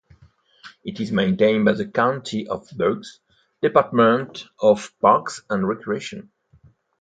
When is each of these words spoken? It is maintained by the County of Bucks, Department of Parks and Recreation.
It 0.83 0.99
is 0.99 1.11
maintained 1.11 1.63
by 1.65 1.73
the 1.73 1.85
County 1.87 2.47
of 2.47 2.67
Bucks, 2.75 3.19
Department 3.61 4.47
of 4.59 4.91
Parks 4.99 5.43
and 5.47 5.67
Recreation. 5.67 6.31